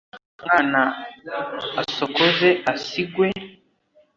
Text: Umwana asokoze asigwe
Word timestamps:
Umwana 0.39 0.81
asokoze 1.81 2.49
asigwe 2.71 3.27